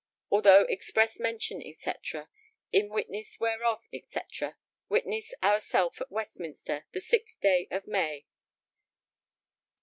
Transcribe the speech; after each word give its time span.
Although 0.31 0.63
express 0.63 1.19
mention 1.19 1.61
&c. 1.61 1.91
In 2.71 2.89
witness 2.89 3.39
whereof 3.39 3.83
&c. 3.93 4.03
Witness 4.89 5.31
our 5.43 5.59
self 5.59 6.01
at 6.01 6.09
Westminster 6.11 6.87
the 6.91 6.99
sixth 7.01 7.39
day 7.39 7.67
of 7.69 7.85
May. 7.85 8.25